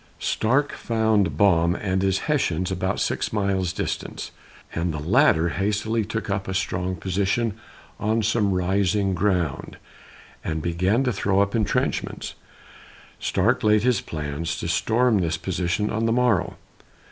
Stark 0.17 0.71
found 0.71 1.37
Baum 1.37 1.75
and 1.75 2.01
his 2.01 2.21
Hessians 2.25 2.71
about 2.71 2.99
six 2.99 3.31
miles 3.31 3.71
distant, 3.71 4.31
and 4.73 4.91
the 4.91 4.97
latter 4.99 5.49
hastily 5.49 6.03
took 6.05 6.27
up 6.27 6.47
a 6.47 6.55
strong 6.55 6.95
position 6.95 7.53
on 7.99 8.23
some 8.23 8.51
rising 8.51 9.13
ground, 9.13 9.77
and 10.43 10.59
began 10.59 11.03
to 11.03 11.13
throw 11.13 11.39
up 11.39 11.53
intrenchments. 11.53 12.33
Stark 13.19 13.63
laid 13.63 13.83
his 13.83 14.01
plans 14.01 14.59
to 14.59 14.67
storm 14.67 15.19
this 15.19 15.37
position 15.37 15.91
on 15.91 16.07
the 16.07 16.11
morrow. 16.11 16.57